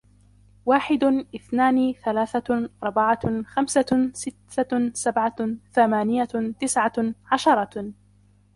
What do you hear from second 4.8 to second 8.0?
سبعة، ثمانية، تسعة، عشرة.